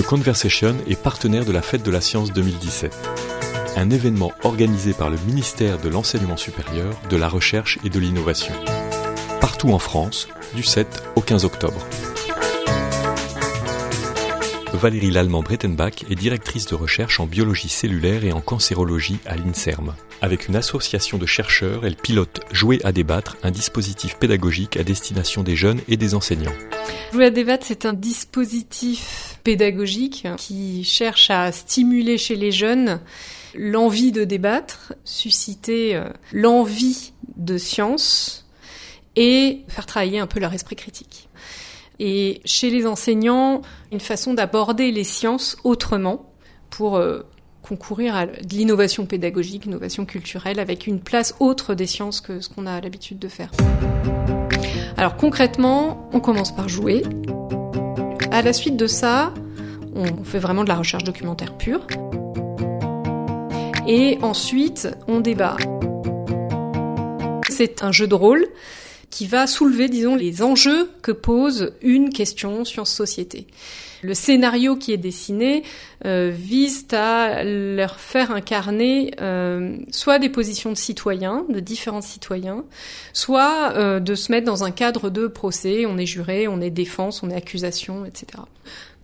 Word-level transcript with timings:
The 0.00 0.06
Conversation 0.06 0.76
est 0.88 0.98
partenaire 0.98 1.44
de 1.44 1.52
la 1.52 1.60
Fête 1.60 1.82
de 1.82 1.90
la 1.90 2.00
Science 2.00 2.32
2017, 2.32 2.96
un 3.76 3.90
événement 3.90 4.32
organisé 4.44 4.94
par 4.94 5.10
le 5.10 5.18
ministère 5.26 5.76
de 5.76 5.90
l'Enseignement 5.90 6.38
supérieur, 6.38 6.94
de 7.10 7.18
la 7.18 7.28
Recherche 7.28 7.78
et 7.84 7.90
de 7.90 7.98
l'Innovation, 7.98 8.54
partout 9.42 9.68
en 9.72 9.78
France, 9.78 10.28
du 10.54 10.62
7 10.62 11.02
au 11.16 11.20
15 11.20 11.44
octobre. 11.44 11.86
Valérie 14.72 15.10
Lallemand-Brettenbach 15.10 16.04
est 16.08 16.14
directrice 16.14 16.66
de 16.66 16.74
recherche 16.74 17.18
en 17.20 17.26
biologie 17.26 17.68
cellulaire 17.68 18.24
et 18.24 18.32
en 18.32 18.40
cancérologie 18.40 19.18
à 19.26 19.36
l'INSERM. 19.36 19.94
Avec 20.22 20.48
une 20.48 20.56
association 20.56 21.18
de 21.18 21.26
chercheurs, 21.26 21.84
elle 21.84 21.96
pilote 21.96 22.40
Jouer 22.52 22.80
à 22.84 22.92
débattre, 22.92 23.36
un 23.42 23.50
dispositif 23.50 24.16
pédagogique 24.16 24.76
à 24.76 24.84
destination 24.84 25.42
des 25.42 25.56
jeunes 25.56 25.80
et 25.88 25.96
des 25.96 26.14
enseignants. 26.14 26.54
Jouer 27.12 27.26
à 27.26 27.30
débattre, 27.30 27.66
c'est 27.66 27.84
un 27.84 27.92
dispositif 27.92 29.38
pédagogique 29.42 30.26
qui 30.36 30.84
cherche 30.84 31.30
à 31.30 31.50
stimuler 31.50 32.16
chez 32.16 32.36
les 32.36 32.52
jeunes 32.52 33.00
l'envie 33.54 34.12
de 34.12 34.24
débattre, 34.24 34.94
susciter 35.04 35.96
euh, 35.96 36.04
l'envie 36.32 37.12
de 37.36 37.58
science 37.58 38.46
et 39.16 39.62
faire 39.68 39.86
travailler 39.86 40.20
un 40.20 40.28
peu 40.28 40.38
leur 40.38 40.54
esprit 40.54 40.76
critique 40.76 41.28
et 42.00 42.40
chez 42.46 42.70
les 42.70 42.86
enseignants, 42.86 43.60
une 43.92 44.00
façon 44.00 44.32
d'aborder 44.32 44.90
les 44.90 45.04
sciences 45.04 45.58
autrement 45.64 46.32
pour 46.70 46.96
euh, 46.96 47.20
concourir 47.60 48.16
à 48.16 48.26
de 48.26 48.54
l'innovation 48.54 49.04
pédagogique, 49.04 49.66
l'innovation 49.66 50.06
culturelle, 50.06 50.58
avec 50.58 50.86
une 50.86 50.98
place 50.98 51.34
autre 51.40 51.74
des 51.74 51.86
sciences 51.86 52.22
que 52.22 52.40
ce 52.40 52.48
qu'on 52.48 52.66
a 52.66 52.80
l'habitude 52.80 53.18
de 53.18 53.28
faire. 53.28 53.50
Alors 54.96 55.16
concrètement, 55.16 56.08
on 56.14 56.20
commence 56.20 56.56
par 56.56 56.70
jouer. 56.70 57.02
À 58.30 58.40
la 58.40 58.54
suite 58.54 58.78
de 58.78 58.86
ça, 58.86 59.34
on 59.94 60.24
fait 60.24 60.38
vraiment 60.38 60.64
de 60.64 60.70
la 60.70 60.76
recherche 60.76 61.04
documentaire 61.04 61.54
pure. 61.58 61.86
Et 63.86 64.18
ensuite, 64.22 64.88
on 65.06 65.20
débat. 65.20 65.56
C'est 67.50 67.82
un 67.84 67.92
jeu 67.92 68.06
de 68.06 68.14
rôle 68.14 68.46
qui 69.10 69.26
va 69.26 69.46
soulever, 69.46 69.88
disons, 69.88 70.14
les 70.14 70.42
enjeux 70.42 70.90
que 71.02 71.12
pose 71.12 71.72
une 71.82 72.10
question 72.10 72.64
science-société. 72.64 73.46
Le 74.02 74.14
scénario 74.14 74.76
qui 74.76 74.92
est 74.92 74.96
dessiné 74.96 75.62
euh, 76.06 76.32
vise 76.34 76.86
à 76.92 77.44
leur 77.44 78.00
faire 78.00 78.30
incarner 78.30 79.12
euh, 79.20 79.76
soit 79.90 80.18
des 80.18 80.30
positions 80.30 80.72
de 80.72 80.76
citoyens, 80.76 81.44
de 81.50 81.60
différents 81.60 82.00
citoyens, 82.00 82.64
soit 83.12 83.72
euh, 83.74 84.00
de 84.00 84.14
se 84.14 84.32
mettre 84.32 84.46
dans 84.46 84.64
un 84.64 84.70
cadre 84.70 85.10
de 85.10 85.26
procès, 85.26 85.84
on 85.84 85.98
est 85.98 86.06
juré, 86.06 86.48
on 86.48 86.62
est 86.62 86.70
défense, 86.70 87.22
on 87.22 87.30
est 87.30 87.36
accusation, 87.36 88.06
etc 88.06 88.42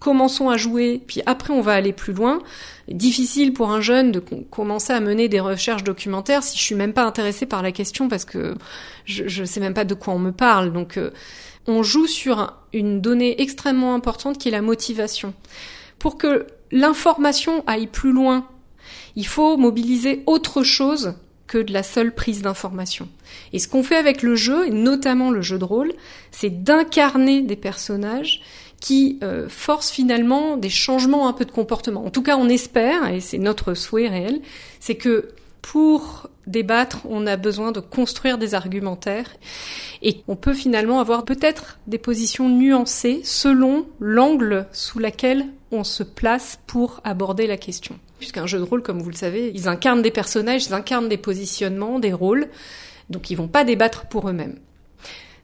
commençons 0.07 0.49
à 0.51 0.57
jouer, 0.57 1.03
puis 1.05 1.21
après 1.27 1.53
on 1.53 1.61
va 1.61 1.73
aller 1.73 1.93
plus 1.93 2.13
loin. 2.13 2.39
Difficile 2.87 3.53
pour 3.53 3.73
un 3.73 3.81
jeune 3.81 4.13
de 4.13 4.21
commencer 4.21 4.93
à 4.93 5.01
mener 5.01 5.29
des 5.29 5.41
recherches 5.41 5.83
documentaires 5.83 6.45
si 6.45 6.57
je 6.57 6.63
suis 6.63 6.77
même 6.77 6.93
pas 6.93 7.03
intéressée 7.03 7.45
par 7.45 7.61
la 7.61 7.73
question 7.73 8.07
parce 8.07 8.25
que 8.25 8.55
je, 9.05 9.41
ne 9.41 9.47
sais 9.47 9.59
même 9.59 9.75
pas 9.75 9.85
de 9.85 9.95
quoi 9.95 10.15
on 10.15 10.21
me 10.21 10.31
parle. 10.31 10.73
Donc 10.73 10.97
euh, 10.97 11.11
on 11.67 11.83
joue 11.83 12.07
sur 12.07 12.57
une 12.73 13.01
donnée 13.01 13.43
extrêmement 13.43 13.97
importante 13.97 14.39
qui 14.39 14.47
est 14.47 14.53
la 14.53 14.63
motivation. 14.63 15.35
Pour 15.99 16.19
que 16.19 16.47
l'information 16.71 17.65
aille 17.67 17.89
plus 17.89 18.13
loin, 18.13 18.47
il 19.17 19.27
faut 19.27 19.57
mobiliser 19.57 20.23
autre 20.27 20.63
chose 20.63 21.15
que 21.49 21.59
de 21.59 21.73
la 21.73 21.83
seule 21.83 22.15
prise 22.15 22.43
d'information. 22.43 23.09
Et 23.53 23.59
ce 23.59 23.67
qu'on 23.67 23.83
fait 23.83 23.97
avec 23.97 24.23
le 24.23 24.37
jeu, 24.37 24.69
et 24.69 24.71
notamment 24.71 25.33
le 25.33 25.43
jeu 25.43 25.59
de 25.59 25.65
rôle, 25.65 25.93
c'est 26.31 26.63
d'incarner 26.63 27.43
des 27.43 27.57
personnages 27.57 28.41
qui 28.81 29.19
euh, 29.23 29.49
force 29.49 29.91
finalement 29.91 30.57
des 30.57 30.69
changements 30.69 31.29
un 31.29 31.33
peu 31.33 31.45
de 31.45 31.51
comportement. 31.51 32.05
En 32.05 32.11
tout 32.11 32.23
cas, 32.23 32.37
on 32.37 32.49
espère, 32.49 33.09
et 33.09 33.21
c'est 33.21 33.39
notre 33.39 33.75
souhait 33.75 34.09
réel, 34.09 34.41
c'est 34.81 34.97
que 34.97 35.31
pour 35.63 36.31
débattre, 36.47 37.01
on 37.09 37.27
a 37.27 37.37
besoin 37.37 37.73
de 37.73 37.81
construire 37.81 38.39
des 38.39 38.55
argumentaires 38.55 39.35
et 40.01 40.23
on 40.29 40.37
peut 40.37 40.55
finalement 40.55 41.01
avoir 41.01 41.25
peut-être 41.25 41.79
des 41.89 41.99
positions 41.99 42.49
nuancées 42.49 43.21
selon 43.25 43.87
l'angle 43.99 44.69
sous 44.71 45.01
lequel 45.01 45.47
on 45.73 45.83
se 45.83 46.05
place 46.05 46.61
pour 46.69 47.01
aborder 47.03 47.49
la 47.49 47.57
question. 47.57 47.99
Puisqu'un 48.19 48.47
jeu 48.47 48.59
de 48.59 48.63
rôle, 48.63 48.83
comme 48.83 49.03
vous 49.03 49.11
le 49.11 49.17
savez, 49.17 49.51
ils 49.55 49.69
incarnent 49.69 50.03
des 50.03 50.13
personnages, 50.13 50.67
ils 50.67 50.75
incarnent 50.75 51.09
des 51.09 51.17
positionnements, 51.17 51.99
des 51.99 52.13
rôles, 52.13 52.47
donc 53.11 53.31
ils 53.31 53.37
vont 53.37 53.49
pas 53.49 53.65
débattre 53.65 54.07
pour 54.07 54.29
eux-mêmes. 54.29 54.61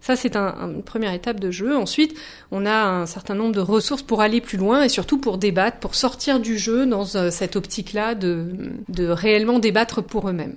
Ça, 0.03 0.17
c'est 0.17 0.37
une 0.37 0.83
première 0.83 1.13
étape 1.13 1.39
de 1.39 1.53
jeu. 1.53 1.77
Ensuite, 1.77 2.19
on 2.51 2.67
a 2.67 2.75
un 2.75 3.07
certain 3.07 3.37
nombre 3.37 3.55
de 3.55 3.61
ressources 3.61 4.03
pour 4.03 4.21
aller 4.21 4.41
plus 4.41 4.59
loin 4.59 4.83
et 4.83 4.89
surtout 4.89 5.17
pour 5.17 5.39
débattre, 5.39 5.79
pour 5.79 5.95
sortir 5.95 6.41
du 6.41 6.59
jeu 6.59 6.87
dans 6.87 7.15
euh, 7.15 7.31
cette 7.31 7.55
optique-là 7.55 8.17
de, 8.17 8.49
de 8.89 9.07
réellement 9.07 9.61
débattre 9.61 10.03
pour 10.03 10.29
eux-mêmes. 10.29 10.57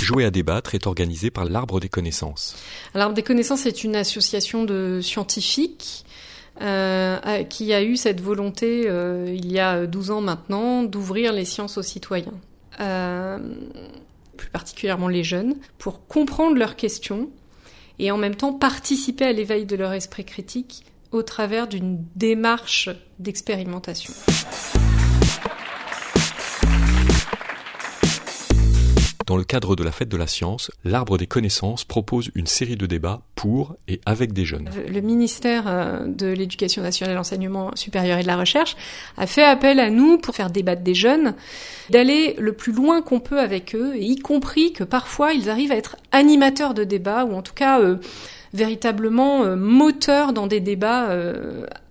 Jouer 0.00 0.24
à 0.24 0.30
débattre 0.30 0.76
est 0.76 0.86
organisé 0.86 1.30
par 1.30 1.46
l'Arbre 1.46 1.80
des 1.80 1.88
connaissances. 1.88 2.56
L'Arbre 2.94 3.14
des 3.14 3.24
connaissances 3.24 3.66
est 3.66 3.82
une 3.82 3.96
association 3.96 4.62
de 4.64 5.00
scientifiques 5.02 6.04
euh, 6.62 7.42
qui 7.44 7.72
a 7.72 7.82
eu 7.82 7.96
cette 7.96 8.20
volonté, 8.20 8.84
euh, 8.86 9.32
il 9.34 9.50
y 9.50 9.58
a 9.58 9.86
12 9.86 10.10
ans 10.12 10.20
maintenant, 10.20 10.84
d'ouvrir 10.84 11.32
les 11.32 11.44
sciences 11.44 11.76
aux 11.76 11.82
citoyens. 11.82 12.34
Euh, 12.80 13.38
particulièrement 14.80 15.08
les 15.08 15.24
jeunes, 15.24 15.56
pour 15.76 16.06
comprendre 16.06 16.56
leurs 16.56 16.74
questions 16.74 17.28
et 17.98 18.10
en 18.10 18.16
même 18.16 18.34
temps 18.34 18.54
participer 18.54 19.26
à 19.26 19.32
l'éveil 19.32 19.66
de 19.66 19.76
leur 19.76 19.92
esprit 19.92 20.24
critique 20.24 20.86
au 21.12 21.22
travers 21.22 21.68
d'une 21.68 22.02
démarche 22.16 22.88
d'expérimentation. 23.18 24.14
Dans 29.30 29.36
le 29.36 29.44
cadre 29.44 29.76
de 29.76 29.84
la 29.84 29.92
fête 29.92 30.08
de 30.08 30.16
la 30.16 30.26
science, 30.26 30.72
l'Arbre 30.82 31.16
des 31.16 31.28
connaissances 31.28 31.84
propose 31.84 32.32
une 32.34 32.48
série 32.48 32.74
de 32.74 32.86
débats 32.86 33.22
pour 33.36 33.76
et 33.86 34.00
avec 34.04 34.32
des 34.32 34.44
jeunes. 34.44 34.68
Le 34.92 35.00
ministère 35.02 35.68
euh, 35.68 36.04
de 36.08 36.26
l'Éducation 36.26 36.82
nationale, 36.82 37.14
l'enseignement 37.14 37.70
supérieur 37.76 38.18
et 38.18 38.22
de 38.22 38.26
la 38.26 38.36
recherche 38.36 38.74
a 39.16 39.28
fait 39.28 39.44
appel 39.44 39.78
à 39.78 39.88
nous 39.88 40.18
pour 40.18 40.34
faire 40.34 40.50
débattre 40.50 40.82
des 40.82 40.94
jeunes, 40.94 41.34
d'aller 41.90 42.34
le 42.40 42.54
plus 42.54 42.72
loin 42.72 43.02
qu'on 43.02 43.20
peut 43.20 43.38
avec 43.38 43.76
eux, 43.76 43.96
y 43.96 44.16
compris 44.16 44.72
que 44.72 44.82
parfois 44.82 45.32
ils 45.32 45.48
arrivent 45.48 45.70
à 45.70 45.76
être 45.76 45.94
animateurs 46.10 46.74
de 46.74 46.82
débats 46.82 47.24
ou 47.24 47.34
en 47.34 47.42
tout 47.42 47.54
cas 47.54 47.78
euh, 47.78 47.98
véritablement 48.52 49.44
euh, 49.44 49.54
moteurs 49.54 50.32
dans 50.32 50.48
des 50.48 50.58
débats 50.58 51.16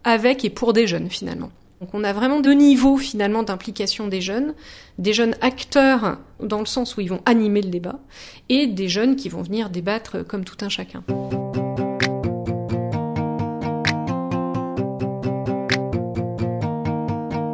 avec 0.03 0.43
et 0.43 0.49
pour 0.49 0.73
des 0.73 0.87
jeunes 0.87 1.09
finalement. 1.09 1.51
Donc 1.81 1.91
on 1.93 2.03
a 2.03 2.11
vraiment 2.11 2.41
deux 2.41 2.53
niveaux 2.53 2.97
finalement 2.97 3.41
d'implication 3.41 4.09
des 4.09 4.19
jeunes, 4.19 4.53
des 4.97 5.13
jeunes 5.13 5.35
acteurs 5.39 6.17
dans 6.41 6.59
le 6.59 6.65
sens 6.65 6.97
où 6.97 7.01
ils 7.01 7.09
vont 7.09 7.21
animer 7.25 7.61
le 7.61 7.69
débat, 7.69 7.99
et 8.49 8.67
des 8.67 8.89
jeunes 8.89 9.15
qui 9.15 9.29
vont 9.29 9.41
venir 9.41 9.69
débattre 9.69 10.25
comme 10.27 10.43
tout 10.43 10.57
un 10.59 10.67
chacun. 10.67 11.03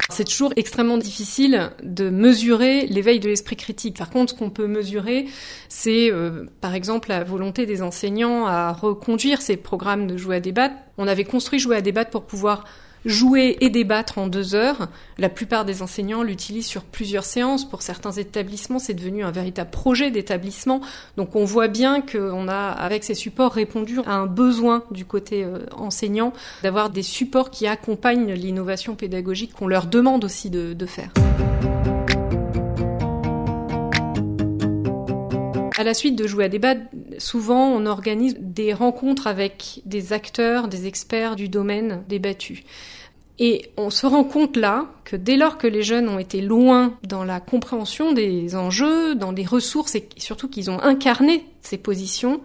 C'est 0.09 0.23
toujours 0.23 0.53
extrêmement 0.55 0.97
difficile 0.97 1.71
de 1.83 2.09
mesurer 2.09 2.87
l'éveil 2.87 3.19
de 3.19 3.27
l'esprit 3.27 3.57
critique. 3.57 3.97
Par 3.97 4.09
contre, 4.09 4.33
ce 4.33 4.39
qu'on 4.39 4.49
peut 4.49 4.65
mesurer, 4.65 5.25
c'est 5.67 6.09
euh, 6.09 6.45
par 6.61 6.73
exemple 6.73 7.09
la 7.09 7.25
volonté 7.25 7.65
des 7.65 7.81
enseignants 7.81 8.47
à 8.47 8.71
reconduire 8.71 9.41
ces 9.41 9.57
programmes 9.57 10.07
de 10.07 10.15
jouer 10.15 10.37
à 10.37 10.39
débattre. 10.39 10.75
On 10.97 11.07
avait 11.09 11.25
construit 11.25 11.59
jouer 11.59 11.75
à 11.75 11.81
débattre 11.81 12.11
pour 12.11 12.23
pouvoir 12.23 12.63
jouer 13.05 13.57
et 13.61 13.69
débattre 13.69 14.17
en 14.17 14.27
deux 14.27 14.55
heures. 14.55 14.89
La 15.17 15.29
plupart 15.29 15.63
des 15.63 15.81
enseignants 15.81 16.23
l'utilisent 16.23 16.65
sur 16.65 16.83
plusieurs 16.83 17.23
séances. 17.23 17.67
Pour 17.69 17.81
certains 17.81 18.11
établissements, 18.11 18.79
c'est 18.79 18.93
devenu 18.93 19.23
un 19.23 19.31
véritable 19.31 19.69
projet 19.69 20.11
d'établissement. 20.11 20.81
Donc 21.15 21.35
on 21.35 21.45
voit 21.45 21.67
bien 21.67 22.01
qu'on 22.01 22.47
a, 22.47 22.69
avec 22.71 23.03
ces 23.03 23.13
supports, 23.13 23.53
répondu 23.53 23.99
à 24.05 24.15
un 24.15 24.25
besoin 24.25 24.83
du 24.91 25.05
côté 25.05 25.43
euh, 25.43 25.59
enseignant 25.77 26.33
d'avoir 26.63 26.89
des 26.89 27.03
supports 27.03 27.51
qui 27.51 27.67
accompagnent 27.67 28.33
l'innovation 28.33 28.95
pédagogique 28.95 29.53
qu'on 29.53 29.67
leur 29.67 29.85
demande 29.85 30.25
aussi 30.25 30.49
de, 30.49 30.85
faire. 30.85 31.11
À 35.77 35.83
la 35.83 35.93
suite 35.93 36.15
de 36.15 36.27
jouer 36.27 36.45
à 36.45 36.49
débat, 36.49 36.75
souvent 37.19 37.69
on 37.69 37.85
organise 37.85 38.35
des 38.39 38.73
rencontres 38.73 39.27
avec 39.27 39.81
des 39.85 40.13
acteurs, 40.13 40.67
des 40.67 40.87
experts 40.87 41.35
du 41.35 41.49
domaine 41.49 42.03
débattu. 42.07 42.63
Et 43.37 43.69
on 43.75 43.89
se 43.89 44.05
rend 44.05 44.23
compte 44.23 44.55
là 44.55 44.85
que 45.03 45.17
dès 45.17 45.35
lors 45.35 45.57
que 45.57 45.67
les 45.67 45.83
jeunes 45.83 46.07
ont 46.07 46.19
été 46.19 46.39
loin 46.39 46.97
dans 47.03 47.25
la 47.25 47.41
compréhension 47.41 48.13
des 48.13 48.55
enjeux, 48.55 49.13
dans 49.15 49.33
les 49.33 49.45
ressources 49.45 49.95
et 49.95 50.07
surtout 50.17 50.47
qu'ils 50.47 50.71
ont 50.71 50.79
incarné 50.79 51.45
ces 51.61 51.77
positions, 51.77 52.39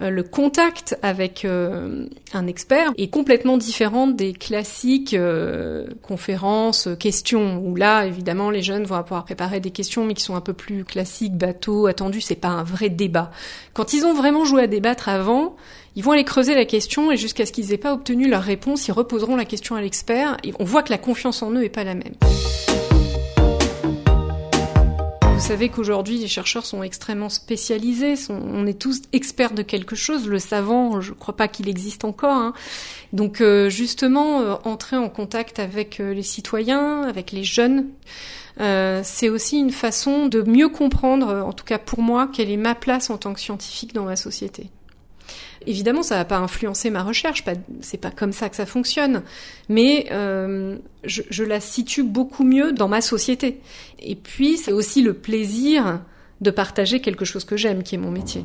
le 0.00 0.22
contact 0.22 0.98
avec 1.02 1.44
euh, 1.44 2.06
un 2.32 2.46
expert 2.46 2.92
est 2.96 3.08
complètement 3.08 3.56
différent 3.56 4.06
des 4.06 4.32
classiques 4.32 5.14
euh, 5.14 5.86
conférences, 6.02 6.88
questions, 6.98 7.58
où 7.64 7.74
là, 7.74 8.06
évidemment, 8.06 8.50
les 8.50 8.62
jeunes 8.62 8.84
vont 8.84 9.02
pouvoir 9.02 9.24
préparer 9.24 9.60
des 9.60 9.70
questions, 9.70 10.04
mais 10.04 10.14
qui 10.14 10.22
sont 10.22 10.36
un 10.36 10.40
peu 10.40 10.52
plus 10.52 10.84
classiques, 10.84 11.36
bateau, 11.36 11.86
attendu, 11.86 12.20
c'est 12.20 12.36
pas 12.36 12.48
un 12.48 12.62
vrai 12.62 12.88
débat. 12.88 13.30
Quand 13.74 13.92
ils 13.92 14.04
ont 14.04 14.14
vraiment 14.14 14.44
joué 14.44 14.62
à 14.62 14.66
débattre 14.66 15.08
avant, 15.08 15.56
ils 15.96 16.04
vont 16.04 16.12
aller 16.12 16.24
creuser 16.24 16.54
la 16.54 16.64
question 16.64 17.10
et 17.10 17.16
jusqu'à 17.16 17.44
ce 17.44 17.52
qu'ils 17.52 17.72
aient 17.72 17.78
pas 17.78 17.92
obtenu 17.92 18.28
leur 18.28 18.42
réponse, 18.42 18.86
ils 18.88 18.92
reposeront 18.92 19.36
la 19.36 19.44
question 19.44 19.74
à 19.74 19.80
l'expert. 19.80 20.36
On 20.60 20.64
voit 20.64 20.82
que 20.82 20.90
la 20.90 20.98
confiance 20.98 21.42
en 21.42 21.50
eux 21.52 21.64
est 21.64 21.68
pas 21.68 21.84
la 21.84 21.94
même. 21.94 22.14
Vous 25.38 25.46
savez 25.46 25.68
qu'aujourd'hui, 25.68 26.18
les 26.18 26.26
chercheurs 26.26 26.66
sont 26.66 26.82
extrêmement 26.82 27.28
spécialisés, 27.28 28.14
on 28.28 28.66
est 28.66 28.76
tous 28.76 29.02
experts 29.12 29.52
de 29.52 29.62
quelque 29.62 29.94
chose. 29.94 30.26
Le 30.26 30.40
savant, 30.40 31.00
je 31.00 31.12
ne 31.12 31.14
crois 31.14 31.36
pas 31.36 31.46
qu'il 31.46 31.68
existe 31.68 32.04
encore. 32.04 32.34
Hein. 32.34 32.54
Donc 33.12 33.40
euh, 33.40 33.70
justement, 33.70 34.40
euh, 34.40 34.56
entrer 34.64 34.96
en 34.96 35.08
contact 35.08 35.60
avec 35.60 36.00
euh, 36.00 36.12
les 36.12 36.24
citoyens, 36.24 37.02
avec 37.04 37.30
les 37.30 37.44
jeunes, 37.44 37.86
c'est 38.58 39.28
aussi 39.28 39.60
une 39.60 39.70
façon 39.70 40.26
de 40.26 40.42
mieux 40.42 40.68
comprendre, 40.68 41.44
en 41.46 41.52
tout 41.52 41.64
cas 41.64 41.78
pour 41.78 42.02
moi, 42.02 42.28
quelle 42.32 42.50
est 42.50 42.56
ma 42.56 42.74
place 42.74 43.08
en 43.08 43.16
tant 43.16 43.32
que 43.32 43.38
scientifique 43.38 43.94
dans 43.94 44.06
ma 44.06 44.16
société. 44.16 44.70
Évidemment, 45.66 46.02
ça 46.02 46.16
va 46.16 46.24
pas 46.24 46.38
influencer 46.38 46.90
ma 46.90 47.02
recherche, 47.02 47.44
c'est 47.80 47.98
pas 47.98 48.10
comme 48.10 48.32
ça 48.32 48.48
que 48.48 48.56
ça 48.56 48.66
fonctionne, 48.66 49.22
mais 49.68 50.06
euh, 50.10 50.76
je, 51.04 51.44
la 51.44 51.60
situe 51.60 52.02
beaucoup 52.02 52.44
mieux 52.44 52.72
dans 52.72 52.88
ma 52.88 53.00
société. 53.00 53.60
Et 53.98 54.14
puis, 54.16 54.56
c'est 54.56 54.72
aussi 54.72 55.02
le 55.02 55.14
plaisir 55.14 56.00
de 56.40 56.50
partager 56.50 57.00
quelque 57.00 57.24
chose 57.24 57.44
que 57.44 57.56
j'aime, 57.56 57.82
qui 57.82 57.96
est 57.96 57.98
mon 57.98 58.10
métier. 58.10 58.44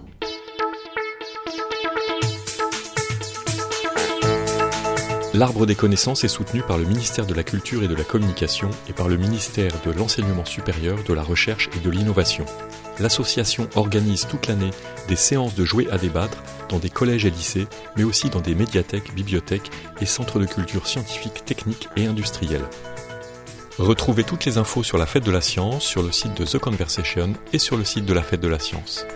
L'Arbre 5.35 5.65
des 5.65 5.73
connaissances 5.73 6.23
est 6.23 6.27
soutenu 6.27 6.61
par 6.61 6.77
le 6.77 6.85
ministère 6.85 7.25
de 7.25 7.33
la 7.33 7.43
Culture 7.43 7.81
et 7.81 7.87
de 7.87 7.95
la 7.95 8.03
Communication 8.03 8.69
et 8.87 8.93
par 8.93 9.07
le 9.07 9.17
ministère 9.17 9.71
de 9.83 9.91
l'Enseignement 9.91 10.45
supérieur, 10.45 10.99
de 11.03 11.13
la 11.13 11.23
Recherche 11.23 11.71
et 11.75 11.79
de 11.79 11.89
l'Innovation. 11.89 12.45
L'association 12.99 13.67
organise 13.73 14.27
toute 14.27 14.45
l'année 14.45 14.69
des 15.07 15.15
séances 15.15 15.55
de 15.55 15.65
jouets 15.65 15.89
à 15.89 15.97
débattre 15.97 16.43
dans 16.69 16.77
des 16.77 16.91
collèges 16.91 17.25
et 17.25 17.31
lycées, 17.31 17.65
mais 17.97 18.03
aussi 18.03 18.29
dans 18.29 18.41
des 18.41 18.53
médiathèques, 18.53 19.15
bibliothèques 19.15 19.71
et 20.01 20.05
centres 20.05 20.37
de 20.37 20.45
culture 20.45 20.85
scientifique, 20.85 21.43
technique 21.45 21.89
et 21.97 22.05
industrielle. 22.05 22.65
Retrouvez 23.79 24.23
toutes 24.23 24.45
les 24.45 24.59
infos 24.59 24.83
sur 24.83 24.99
la 24.99 25.07
fête 25.07 25.25
de 25.25 25.31
la 25.31 25.41
science 25.41 25.83
sur 25.83 26.03
le 26.03 26.11
site 26.11 26.37
de 26.37 26.45
The 26.45 26.59
Conversation 26.59 27.33
et 27.53 27.57
sur 27.57 27.75
le 27.75 27.85
site 27.85 28.05
de 28.05 28.13
la 28.13 28.21
fête 28.21 28.41
de 28.41 28.47
la 28.47 28.59
science. 28.59 29.07